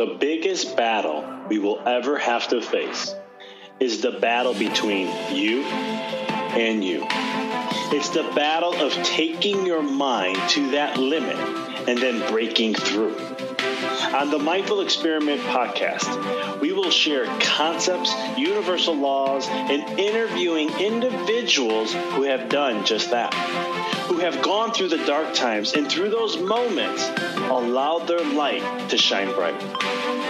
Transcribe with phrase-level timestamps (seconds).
[0.00, 3.14] The biggest battle we will ever have to face
[3.80, 7.06] is the battle between you and you.
[7.92, 11.36] It's the battle of taking your mind to that limit
[11.86, 13.14] and then breaking through.
[14.02, 22.22] On the Mindful Experiment podcast, we will share concepts, universal laws, and interviewing individuals who
[22.22, 23.32] have done just that,
[24.08, 27.08] who have gone through the dark times and through those moments
[27.50, 30.29] allowed their light to shine bright.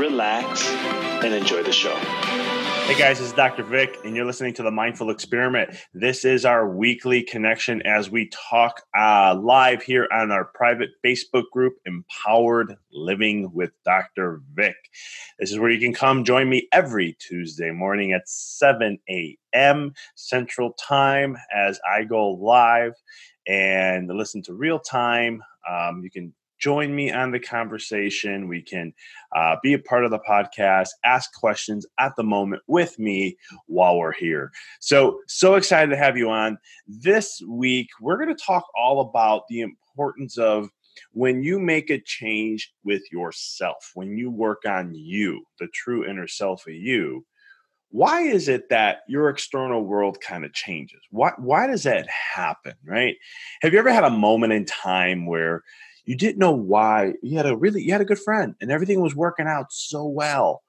[0.00, 0.66] relax,
[1.22, 1.94] and enjoy the show.
[2.86, 3.62] Hey guys, this is Dr.
[3.62, 5.76] Vic, and you're listening to the Mindful Experiment.
[5.92, 11.44] This is our weekly connection as we talk uh, live here on our private Facebook
[11.52, 14.40] group, Empowered Living with Dr.
[14.54, 14.74] Vic.
[15.38, 19.92] This is where you can come join me every Tuesday morning at 7 a.m.
[20.14, 22.94] Central Time as I go live
[23.46, 25.42] and listen to real time.
[25.68, 28.46] Um, you can join me on the conversation.
[28.46, 28.92] We can
[29.34, 33.98] uh, be a part of the podcast, ask questions at the moment with me while
[33.98, 34.52] we're here.
[34.78, 36.58] So, so excited to have you on.
[36.86, 40.68] This week, we're going to talk all about the importance of
[41.12, 46.28] when you make a change with yourself, when you work on you, the true inner
[46.28, 47.24] self of you.
[47.92, 51.00] Why is it that your external world kind of changes?
[51.10, 53.16] Why, why does that happen, right?
[53.62, 55.64] Have you ever had a moment in time where
[56.10, 59.00] you didn't know why you had a really you had a good friend and everything
[59.00, 60.60] was working out so well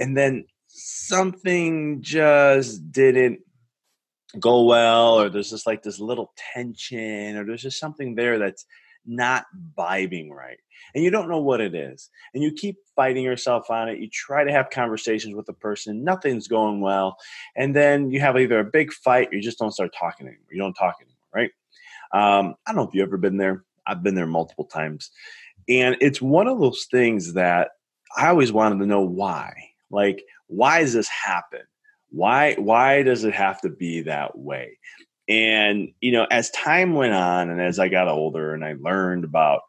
[0.00, 3.38] and then something just didn't
[4.40, 8.66] go well or there's just like this little tension or there's just something there that's
[9.06, 9.44] not
[9.78, 10.58] vibing right
[10.92, 14.08] and you don't know what it is and you keep fighting yourself on it you
[14.10, 17.16] try to have conversations with the person nothing's going well
[17.54, 20.48] and then you have either a big fight or you just don't start talking anymore
[20.50, 21.50] you don't talk anymore right?
[22.12, 25.10] Um, i don't know if you've ever been there I've been there multiple times.
[25.68, 27.70] And it's one of those things that
[28.16, 29.52] I always wanted to know why.
[29.90, 31.62] Like, why does this happen?
[32.10, 34.78] Why why does it have to be that way?
[35.28, 39.24] And you know, as time went on and as I got older and I learned
[39.24, 39.62] about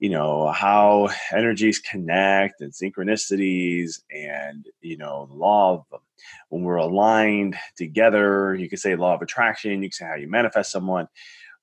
[0.00, 6.00] you know how energies connect and synchronicities and you know the law of
[6.48, 10.26] when we're aligned together you could say law of attraction you can say how you
[10.26, 11.06] manifest someone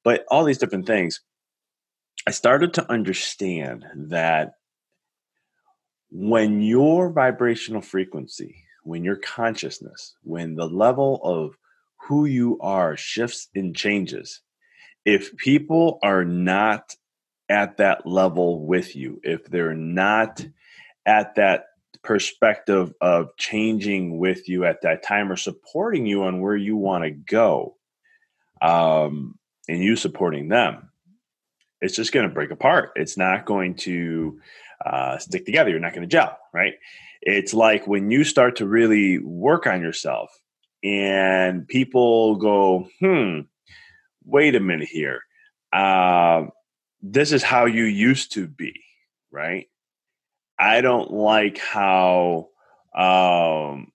[0.04, 1.22] but all these different things
[2.28, 4.56] I started to understand that
[6.12, 11.58] when your vibrational frequency, when your consciousness, when the level of
[12.08, 14.42] who you are shifts and changes.
[15.06, 16.96] If people are not
[17.50, 20.46] at that level with you, if they're not
[21.06, 21.66] at that
[22.04, 27.04] perspective of changing with you at that time or supporting you on where you want
[27.04, 27.78] to go,
[28.62, 29.38] um,
[29.70, 30.90] and you supporting them,
[31.82, 32.92] it's just going to break apart.
[32.96, 34.40] It's not going to
[34.86, 35.70] uh, stick together.
[35.70, 36.74] You're not going to gel, right?
[37.22, 40.32] It's like when you start to really work on yourself
[40.84, 43.42] and people go, hmm,
[44.24, 45.22] wait a minute here.
[45.74, 46.46] Uh,
[47.02, 48.74] this is how you used to be,
[49.32, 49.66] right?
[50.60, 52.50] I don't like how
[52.96, 53.92] um,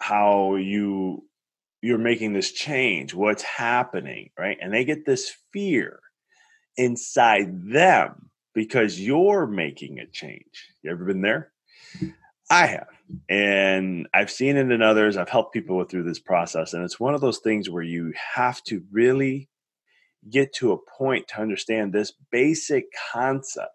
[0.00, 1.24] how you
[1.80, 3.14] you're making this change.
[3.14, 4.56] What's happening, right?
[4.60, 6.00] And they get this fear
[6.76, 10.68] inside them because you're making a change.
[10.82, 11.52] You ever been there?
[12.50, 12.88] I have.
[13.28, 15.16] And I've seen it in others.
[15.16, 16.74] I've helped people through this process.
[16.74, 19.48] And it's one of those things where you have to really
[20.30, 23.72] get to a point to understand this basic concept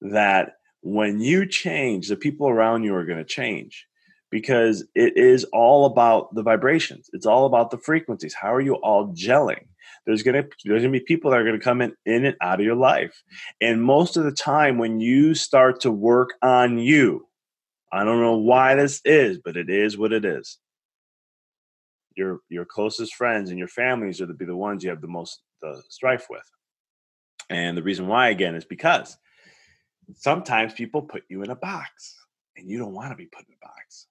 [0.00, 0.52] that
[0.82, 3.86] when you change, the people around you are going to change
[4.30, 7.10] because it is all about the vibrations.
[7.12, 8.34] It's all about the frequencies.
[8.34, 9.66] How are you all gelling?
[10.06, 12.64] There's gonna there's gonna be people that are gonna come in, in and out of
[12.64, 13.22] your life.
[13.60, 17.26] And most of the time when you start to work on you,
[17.92, 20.58] I don't know why this is, but it is what it is.
[22.16, 25.08] Your your closest friends and your families are to be the ones you have the
[25.08, 26.48] most the strife with.
[27.50, 29.16] And the reason why again is because
[30.14, 32.16] sometimes people put you in a box
[32.56, 34.06] and you don't want to be put in a box.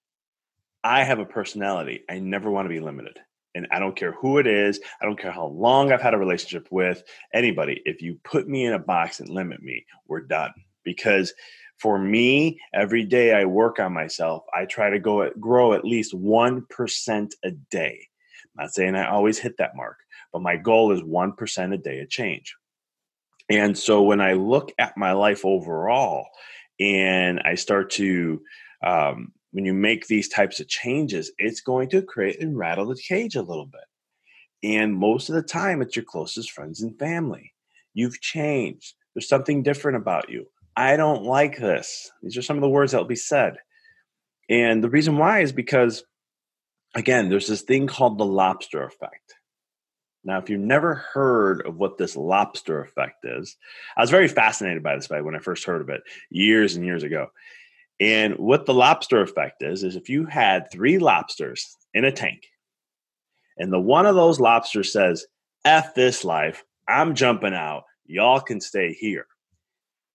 [0.83, 2.03] I have a personality.
[2.09, 3.18] I never want to be limited
[3.56, 6.19] and I don't care who it is, I don't care how long I've had a
[6.19, 7.04] relationship with
[7.34, 7.81] anybody.
[7.86, 10.54] If you put me in a box and limit me, we're done.
[10.84, 11.34] Because
[11.78, 15.86] for me, every day I work on myself, I try to go at, grow at
[15.86, 18.07] least 1% a day.
[18.57, 19.98] I'm not saying I always hit that mark,
[20.31, 22.56] but my goal is 1% a day of change.
[23.50, 26.28] And so when I look at my life overall
[26.80, 28.42] and I start to
[28.84, 32.96] um, when you make these types of changes, it's going to create and rattle the
[32.98, 33.86] cage a little bit.
[34.69, 37.54] And most of the time, it's your closest friends and family.
[37.94, 38.96] You've changed.
[39.13, 40.48] There's something different about you.
[40.75, 42.12] I don't like this.
[42.22, 43.56] These are some of the words that will be said.
[44.50, 46.04] And the reason why is because,
[46.94, 49.36] again, there's this thing called the lobster effect.
[50.25, 53.56] Now, if you've never heard of what this lobster effect is,
[53.96, 57.04] I was very fascinated by this when I first heard of it years and years
[57.04, 57.28] ago.
[58.00, 62.45] And what the lobster effect is, is if you had three lobsters in a tank,
[63.57, 65.25] and the one of those lobsters says,
[65.63, 69.27] F this life, I'm jumping out, y'all can stay here.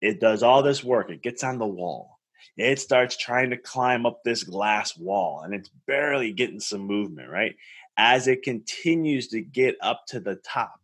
[0.01, 2.19] It does all this work, it gets on the wall.
[2.55, 7.29] It starts trying to climb up this glass wall, and it's barely getting some movement,
[7.29, 7.55] right?
[7.95, 10.79] As it continues to get up to the top,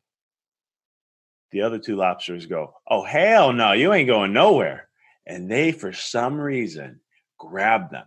[1.51, 4.89] the other two lobsters go, Oh, hell no, you ain't going nowhere
[5.25, 6.99] and they, for some reason,
[7.39, 8.05] grab them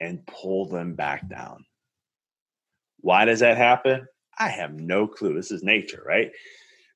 [0.00, 1.64] and pull them back down.
[3.00, 4.06] Why does that happen?
[4.38, 5.34] I have no clue.
[5.34, 6.32] This is nature, right?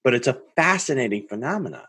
[0.03, 1.87] But it's a fascinating phenomenon.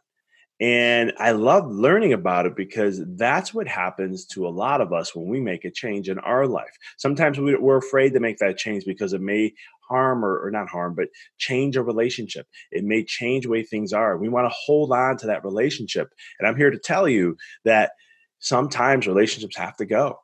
[0.59, 5.15] And I love learning about it because that's what happens to a lot of us
[5.15, 6.75] when we make a change in our life.
[6.97, 9.53] Sometimes we're afraid to make that change because it may
[9.87, 12.47] harm or, or not harm, but change a relationship.
[12.71, 14.17] It may change the way things are.
[14.17, 16.09] We want to hold on to that relationship.
[16.39, 17.91] And I'm here to tell you that
[18.39, 20.19] sometimes relationships have to go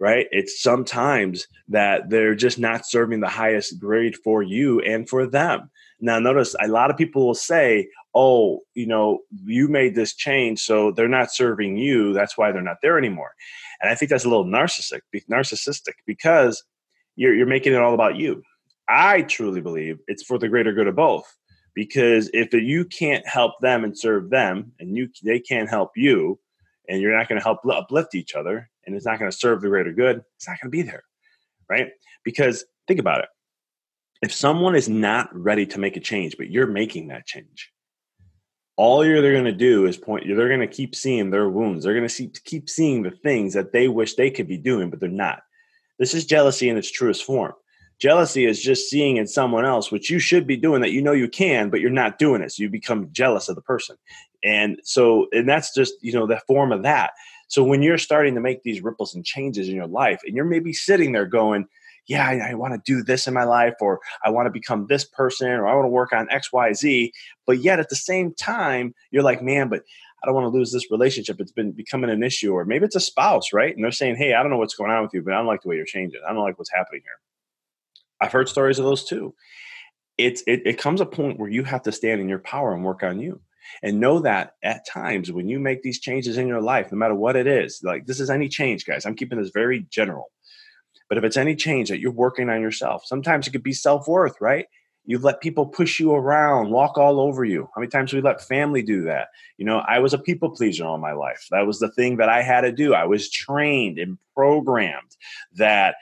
[0.00, 0.26] right?
[0.30, 5.70] It's sometimes that they're just not serving the highest grade for you and for them.
[6.00, 7.88] Now, notice a lot of people will say,
[8.20, 12.12] oh, you know, you made this change, so they're not serving you.
[12.12, 13.30] That's why they're not there anymore.
[13.80, 16.64] And I think that's a little narcissistic, narcissistic because
[17.14, 18.42] you're, you're making it all about you.
[18.88, 21.32] I truly believe it's for the greater good of both.
[21.74, 26.40] Because if you can't help them and serve them, and you they can't help you,
[26.88, 29.60] and you're not going to help uplift each other, and it's not going to serve
[29.60, 31.04] the greater good, it's not going to be there,
[31.70, 31.90] right?
[32.24, 33.28] Because think about it:
[34.22, 37.70] if someone is not ready to make a change, but you're making that change,
[38.78, 40.24] all you're they're going to do is point.
[40.24, 41.84] you They're going to keep seeing their wounds.
[41.84, 44.88] They're going to see, keep seeing the things that they wish they could be doing,
[44.88, 45.42] but they're not.
[45.98, 47.54] This is jealousy in its truest form.
[47.98, 51.10] Jealousy is just seeing in someone else what you should be doing that you know
[51.10, 52.52] you can, but you're not doing it.
[52.52, 53.96] So you become jealous of the person.
[54.44, 57.10] And so, and that's just, you know, the form of that.
[57.48, 60.44] So when you're starting to make these ripples and changes in your life, and you're
[60.44, 61.66] maybe sitting there going,
[62.08, 64.86] yeah, I, I want to do this in my life, or I want to become
[64.88, 67.12] this person, or I want to work on X, Y, Z.
[67.46, 69.82] But yet at the same time, you're like, man, but
[70.22, 71.40] I don't want to lose this relationship.
[71.40, 73.74] It's been becoming an issue, or maybe it's a spouse, right?
[73.74, 75.46] And they're saying, hey, I don't know what's going on with you, but I don't
[75.46, 76.20] like the way you're changing.
[76.28, 77.18] I don't like what's happening here
[78.20, 79.34] I've heard stories of those too.
[80.16, 82.84] It's it, it comes a point where you have to stand in your power and
[82.84, 83.40] work on you.
[83.82, 87.14] And know that at times when you make these changes in your life, no matter
[87.14, 89.04] what it is, like this is any change, guys.
[89.04, 90.30] I'm keeping this very general.
[91.08, 94.06] But if it's any change that you're working on yourself, sometimes it could be self
[94.06, 94.66] worth, right?
[95.04, 97.70] You've let people push you around, walk all over you.
[97.74, 99.28] How many times we let family do that?
[99.56, 101.46] You know, I was a people pleaser all my life.
[101.50, 102.92] That was the thing that I had to do.
[102.92, 105.16] I was trained and programmed
[105.54, 105.96] that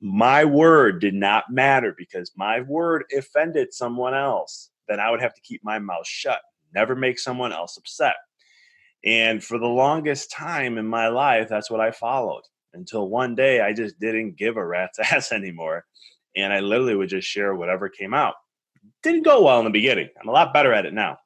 [0.00, 4.70] my word did not matter because my word offended someone else.
[4.86, 6.40] Then I would have to keep my mouth shut,
[6.72, 8.14] never make someone else upset.
[9.04, 12.42] And for the longest time in my life, that's what I followed
[12.76, 15.84] until one day I just didn't give a rat's ass anymore
[16.36, 18.34] and I literally would just share whatever came out.
[19.02, 20.10] Didn't go well in the beginning.
[20.20, 21.18] I'm a lot better at it now,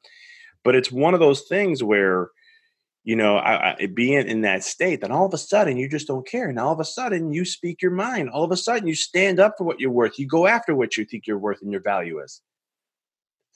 [0.65, 2.31] but it's one of those things where,
[3.03, 6.07] you know, I, I, being in that state, then all of a sudden you just
[6.07, 8.31] don't care, and all of a sudden you speak your mind.
[8.31, 10.19] All of a sudden you stand up for what you're worth.
[10.19, 12.41] You go after what you think you're worth and your value is.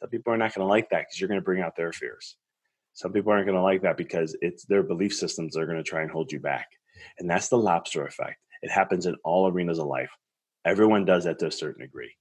[0.00, 1.92] Some people are not going to like that because you're going to bring out their
[1.92, 2.36] fears.
[2.94, 5.78] Some people aren't going to like that because it's their belief systems that are going
[5.78, 6.68] to try and hold you back.
[7.18, 8.38] And that's the lobster effect.
[8.62, 10.10] It happens in all arenas of life.
[10.64, 12.14] Everyone does that to a certain degree.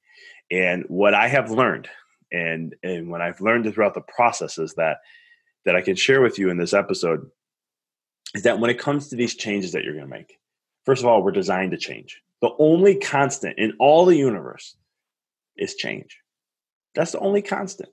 [0.52, 1.88] And what I have learned,
[2.32, 4.98] and and when I've learned throughout the processes that
[5.66, 7.30] that I can share with you in this episode,
[8.36, 10.38] is that when it comes to these changes that you're going to make,
[10.86, 12.22] first of all, we're designed to change.
[12.42, 14.76] The only constant in all the universe
[15.56, 16.18] is change.
[16.96, 17.90] That's the only constant.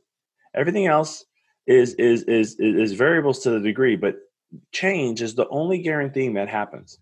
[0.55, 1.25] Everything else
[1.67, 4.17] is is is is variables to the degree, but
[4.73, 6.99] change is the only guaranteeing that happens.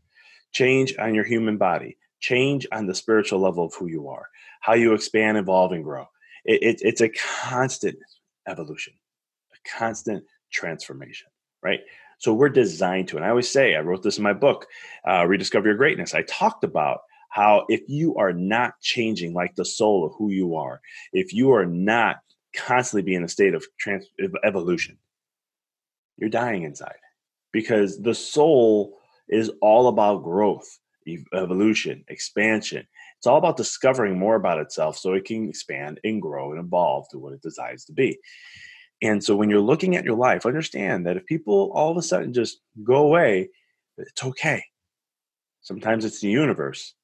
[0.52, 4.26] Change on your human body, change on the spiritual level of who you are,
[4.60, 6.06] how you expand, evolve, and grow.
[6.44, 7.98] It, it, it's a constant
[8.46, 8.94] evolution,
[9.52, 11.28] a constant transformation,
[11.62, 11.80] right?
[12.18, 14.66] So we're designed to, and I always say, I wrote this in my book,
[15.06, 16.14] uh, Rediscover Your Greatness.
[16.14, 17.00] I talked about
[17.30, 20.80] how if you are not changing like the soul of who you are,
[21.12, 22.16] if you are not
[22.54, 24.08] constantly being in a state of trans-
[24.42, 24.98] evolution,
[26.16, 26.96] you're dying inside
[27.52, 30.68] because the soul is all about growth
[31.34, 32.86] evolution, expansion.
[33.16, 37.06] It's all about discovering more about itself so it can expand and grow and evolve
[37.10, 38.18] to what it desires to be.
[39.00, 42.02] And so when you're looking at your life, understand that if people all of a
[42.02, 43.48] sudden just go away,
[43.96, 44.64] it's okay.
[45.62, 46.94] Sometimes it's the universe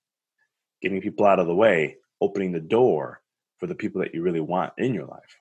[0.82, 3.20] getting people out of the way, opening the door
[3.58, 5.40] for the people that you really want in your life.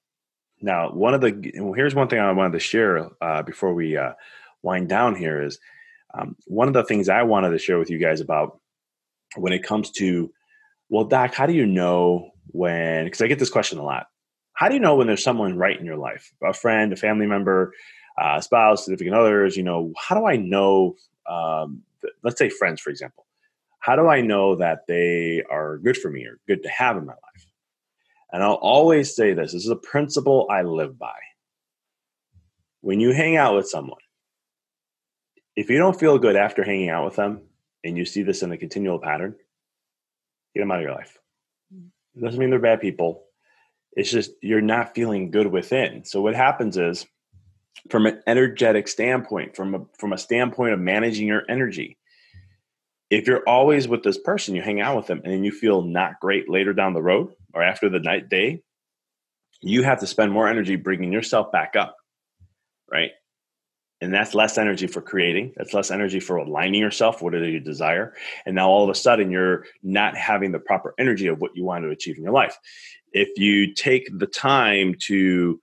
[0.61, 4.13] Now, one of the here's one thing I wanted to share uh, before we uh,
[4.63, 5.59] wind down here is
[6.13, 8.59] um, one of the things I wanted to share with you guys about
[9.35, 10.31] when it comes to,
[10.89, 13.05] well, Doc, how do you know when?
[13.05, 14.07] Because I get this question a lot.
[14.53, 17.25] How do you know when there's someone right in your life, a friend, a family
[17.25, 17.73] member,
[18.21, 19.57] uh, spouse, significant others?
[19.57, 20.95] You know, how do I know?
[21.27, 21.81] Um,
[22.23, 23.25] let's say friends, for example.
[23.79, 27.05] How do I know that they are good for me or good to have in
[27.05, 27.47] my life?
[28.31, 31.17] And I'll always say this: this is a principle I live by.
[32.81, 33.99] When you hang out with someone,
[35.55, 37.41] if you don't feel good after hanging out with them
[37.83, 39.35] and you see this in a continual pattern,
[40.53, 41.17] get them out of your life.
[42.15, 43.23] It doesn't mean they're bad people.
[43.93, 46.05] It's just you're not feeling good within.
[46.05, 47.05] So what happens is
[47.89, 51.97] from an energetic standpoint, from a from a standpoint of managing your energy,
[53.09, 55.81] if you're always with this person, you hang out with them and then you feel
[55.83, 58.63] not great later down the road or after the night day,
[59.61, 61.95] you have to spend more energy bringing yourself back up,
[62.91, 63.11] right?
[64.03, 65.53] And that's less energy for creating.
[65.55, 68.13] That's less energy for aligning yourself what you desire.
[68.45, 71.63] And now all of a sudden you're not having the proper energy of what you
[71.63, 72.57] want to achieve in your life.
[73.13, 75.59] If you take the time to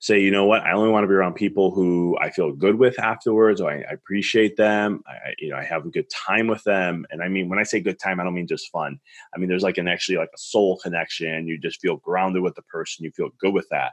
[0.00, 0.62] say you know what?
[0.62, 3.76] I only want to be around people who i feel good with afterwards or i,
[3.76, 7.06] I appreciate them I, you know i have a good time with them.
[7.10, 8.98] And i mean when i say good time i don't mean just fun.
[9.34, 11.46] I mean there's like an actually like a soul connection.
[11.46, 13.04] You just feel grounded with the person.
[13.04, 13.92] You feel good with that.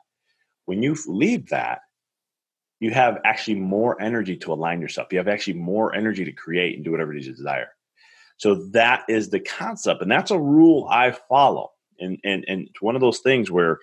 [0.66, 1.82] When you leave that
[2.82, 5.10] you have actually more energy to align yourself.
[5.12, 7.70] You have actually more energy to create and do whatever it is you desire.
[8.38, 11.70] So that is the concept, and that's a rule I follow.
[12.00, 13.78] And and and it's one of those things where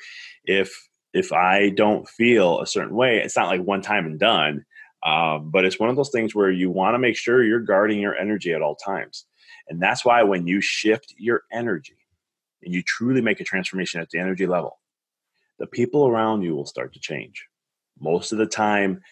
[0.44, 4.66] if if I don't feel a certain way, it's not like one time and done.
[5.00, 8.00] Uh, but it's one of those things where you want to make sure you're guarding
[8.00, 9.26] your energy at all times.
[9.68, 11.96] And that's why when you shift your energy
[12.64, 14.80] and you truly make a transformation at the energy level,
[15.60, 17.46] the people around you will start to change
[18.00, 19.02] most of the time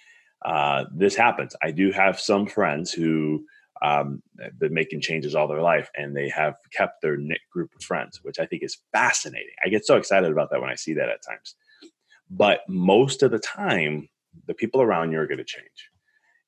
[0.44, 1.56] uh, this happens.
[1.62, 3.44] I do have some friends who
[3.82, 7.74] um, have been making changes all their life and they have kept their knit group
[7.74, 9.54] of friends, which I think is fascinating.
[9.64, 11.54] I get so excited about that when I see that at times.
[12.30, 14.08] But most of the time,
[14.46, 15.90] the people around you are going to change.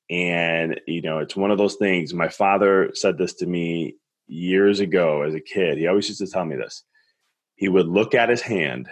[0.09, 2.13] And, you know, it's one of those things.
[2.13, 3.95] My father said this to me
[4.27, 5.77] years ago as a kid.
[5.77, 6.83] He always used to tell me this.
[7.59, 8.87] he would look at his hand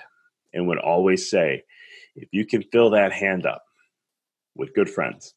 [0.53, 1.63] and would always say,
[2.17, 3.63] If you can fill that hand up
[4.55, 5.33] with good friends,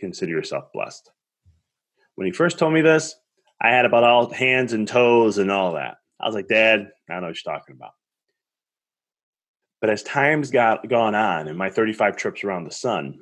[0.00, 1.10] consider yourself blessed.
[2.14, 3.14] When he first told me this,
[3.60, 5.98] I had about all hands and toes and all that.
[6.20, 7.92] I was like, Dad, I don't know what you're talking about.
[9.80, 13.20] But as time's got gone on in my 35 trips around the sun,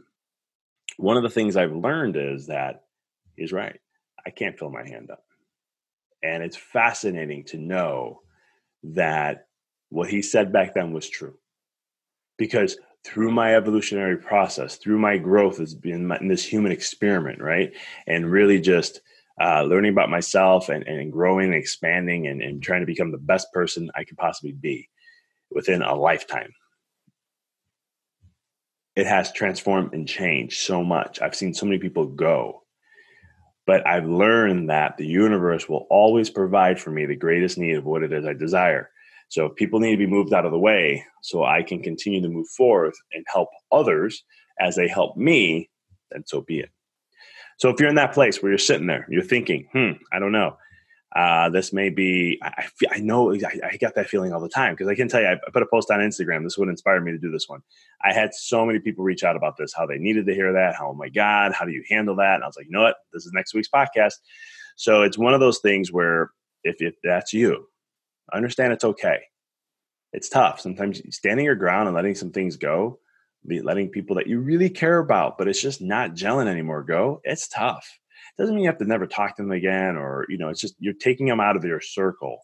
[0.96, 2.84] one of the things I've learned is that
[3.36, 3.80] he's right.
[4.24, 5.24] I can't fill my hand up.
[6.22, 8.20] And it's fascinating to know
[8.84, 9.46] that
[9.88, 11.34] what he said back then was true.
[12.38, 17.72] Because through my evolutionary process, through my growth as being in this human experiment, right?
[18.06, 19.00] And really just
[19.40, 23.18] uh, learning about myself and, and growing and expanding and, and trying to become the
[23.18, 24.88] best person I could possibly be
[25.50, 26.52] within a lifetime.
[28.94, 31.20] It has transformed and changed so much.
[31.20, 32.62] I've seen so many people go,
[33.66, 37.84] but I've learned that the universe will always provide for me the greatest need of
[37.86, 38.90] what it is I desire.
[39.28, 42.28] So people need to be moved out of the way so I can continue to
[42.28, 44.24] move forward and help others
[44.60, 45.70] as they help me,
[46.10, 46.70] then so be it.
[47.58, 50.32] So if you're in that place where you're sitting there, you're thinking, hmm, I don't
[50.32, 50.56] know.
[51.14, 54.72] Uh, this may be, I, I know, I, I get that feeling all the time
[54.72, 56.42] because I can tell you, I, I put a post on Instagram.
[56.42, 57.60] This would inspire me to do this one.
[58.02, 60.74] I had so many people reach out about this, how they needed to hear that,
[60.74, 62.36] how, oh my God, how do you handle that?
[62.36, 62.96] And I was like, you know what?
[63.12, 64.14] This is next week's podcast.
[64.76, 66.30] So it's one of those things where
[66.64, 67.68] if, if that's you,
[68.32, 69.20] understand it's okay.
[70.12, 70.60] It's tough.
[70.60, 72.98] Sometimes standing your ground and letting some things go,
[73.44, 77.48] letting people that you really care about, but it's just not gelling anymore go, it's
[77.48, 77.88] tough.
[78.38, 80.74] Doesn't mean you have to never talk to them again or you know it's just
[80.78, 82.38] you're taking them out of your circle.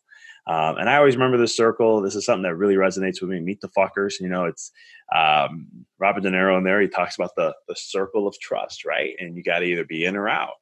[0.46, 2.00] Um, and i always remember this circle.
[2.00, 3.40] This is something that really resonates with me.
[3.40, 4.70] Meet the Fockers you know it's
[5.14, 5.68] um,
[5.98, 9.14] robert de niro in there he talks about the the circle of trust right?
[9.18, 10.54] And you got to either be in or out.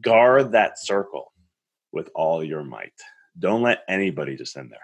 [0.00, 1.32] Guard that circle
[1.92, 2.92] with all your might
[3.38, 4.80] don't let anybody just in there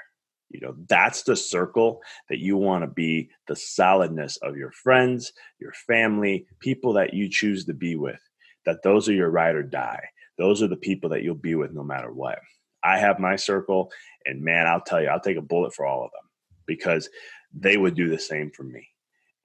[0.50, 5.32] you know that's the circle that you want to be the solidness of your friends
[5.60, 8.20] your family people that you choose to be with
[8.64, 10.02] that those are your ride or die.
[10.38, 12.38] Those are the people that you'll be with no matter what.
[12.82, 13.90] I have my circle,
[14.26, 16.28] and man, I'll tell you, I'll take a bullet for all of them
[16.66, 17.08] because
[17.52, 18.88] they would do the same for me.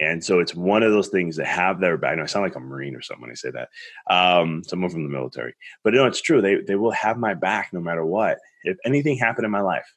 [0.01, 2.13] And so it's one of those things that have their back.
[2.13, 3.69] I know I sound like a Marine or something when I say that.
[4.09, 5.53] Um, someone from the military.
[5.83, 6.41] But no, it's true.
[6.41, 8.37] They they will have my back no matter what.
[8.63, 9.87] If anything happened in my life,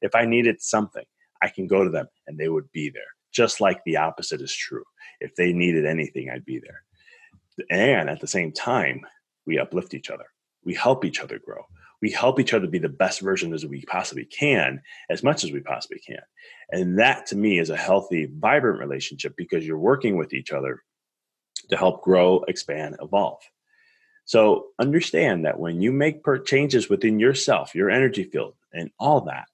[0.00, 1.04] if I needed something,
[1.42, 3.02] I can go to them and they would be there.
[3.32, 4.84] Just like the opposite is true.
[5.20, 6.82] If they needed anything, I'd be there
[7.70, 9.04] and at the same time
[9.46, 10.26] we uplift each other
[10.64, 11.64] we help each other grow
[12.00, 14.80] we help each other be the best version as we possibly can
[15.10, 16.20] as much as we possibly can
[16.70, 20.82] and that to me is a healthy vibrant relationship because you're working with each other
[21.68, 23.40] to help grow expand evolve
[24.24, 29.20] so understand that when you make per- changes within yourself your energy field and all
[29.22, 29.46] that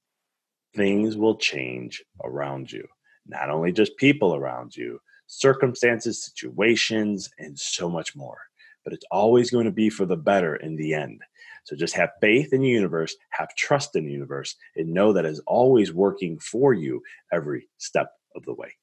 [0.74, 2.86] things will change around you
[3.26, 8.38] not only just people around you circumstances, situations, and so much more.
[8.84, 11.22] But it's always going to be for the better in the end.
[11.64, 15.24] So just have faith in the universe, have trust in the universe, and know that
[15.24, 18.74] it's always working for you every step of the way.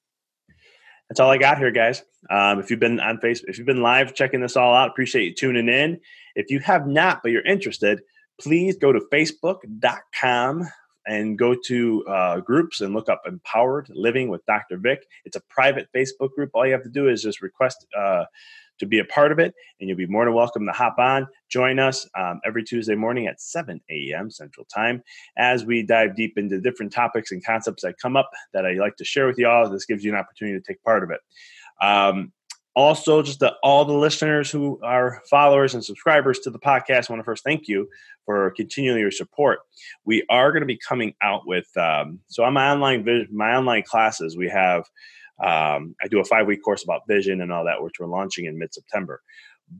[1.10, 2.04] That's all I got here, guys.
[2.30, 5.26] Um, if you've been on Facebook, if you've been live checking this all out, appreciate
[5.26, 6.00] you tuning in.
[6.36, 8.02] If you have not, but you're interested,
[8.39, 10.67] please go to facebook.com
[11.08, 14.78] and go to uh, groups and look up Empowered Living with Dr.
[14.78, 15.06] Vic.
[15.26, 16.52] It's a private Facebook group.
[16.54, 18.26] All you have to do is just request uh,
[18.82, 21.28] to be a part of it, and you'll be more than welcome to hop on.
[21.50, 24.32] Join us um, every Tuesday morning at 7 a.m.
[24.32, 25.04] Central Time
[25.38, 28.98] as we dive deep into different topics and concepts that come up that I like
[28.98, 29.70] to share with you all.
[29.70, 31.22] This gives you an opportunity to take part of it.
[31.80, 32.34] Um,
[32.74, 37.13] also, just to all the listeners who are followers and subscribers to the podcast, I
[37.13, 37.88] want to first thank you
[38.26, 39.60] for continuing your support.
[40.06, 43.84] We are going to be coming out with um, so on my online my online
[43.84, 44.36] classes.
[44.36, 44.86] We have
[45.43, 48.45] um, I do a five week course about vision and all that, which we're launching
[48.45, 49.21] in mid September.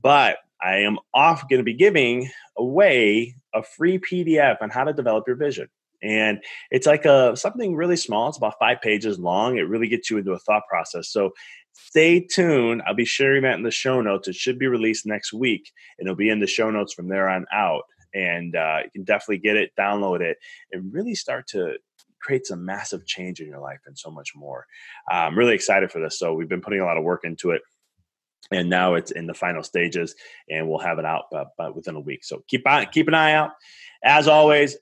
[0.02, 4.93] But I am off going to be giving away a free PDF on how to
[4.93, 5.67] develop your vision
[6.04, 6.39] and
[6.71, 10.17] it's like a something really small it's about five pages long it really gets you
[10.17, 11.32] into a thought process so
[11.74, 12.82] stay tuned.
[12.86, 14.28] I'll be sharing that in the show notes.
[14.28, 17.30] It should be released next week, and it'll be in the show notes from there
[17.30, 17.84] on out.
[18.13, 20.38] And uh, you can definitely get it, download it,
[20.71, 21.76] and really start to
[22.22, 24.66] create a massive change in your life and so much more.
[25.12, 26.20] Uh, I'm really excited for this.
[26.20, 27.62] So we've been putting a lot of work into it.
[28.52, 30.16] And now it's in the final stages,
[30.50, 32.24] and we'll have it out uh, within a week.
[32.24, 33.52] So keep on, keep an eye out.
[34.04, 34.76] As always,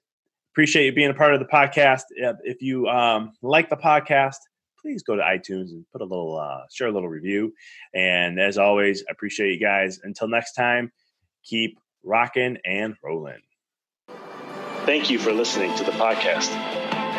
[0.54, 2.04] appreciate you being a part of the podcast.
[2.10, 4.38] If you um, like the podcast,
[4.82, 7.54] please go to iTunes and put a little, uh, share a little review.
[7.94, 10.00] And as always, I appreciate you guys.
[10.04, 10.92] Until next time,
[11.44, 13.42] keep rocking and rolling.
[14.86, 16.79] Thank you for listening to the podcast.